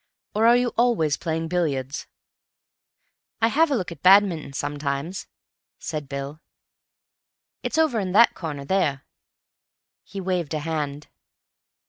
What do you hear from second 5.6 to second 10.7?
said Bill. "It's over in that corner there." He waved a